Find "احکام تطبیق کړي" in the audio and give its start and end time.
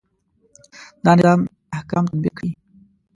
1.75-2.51